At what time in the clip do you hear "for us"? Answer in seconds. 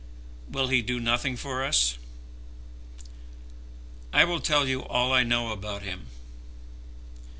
1.37-1.99